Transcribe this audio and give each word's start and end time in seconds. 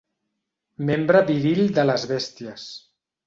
Membre 0.89 1.21
viril 1.27 1.69
de 1.77 1.85
les 1.91 2.07
bèsties. 2.13 2.67